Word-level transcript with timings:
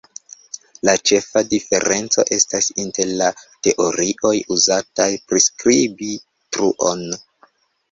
La 0.87 0.93
ĉefa 1.09 1.43
diferenco 1.51 2.25
estas 2.37 2.71
inter 2.85 3.13
la 3.21 3.29
teorioj 3.69 4.33
uzataj 4.57 5.09
priskribi 5.29 6.11
truon. 6.35 7.09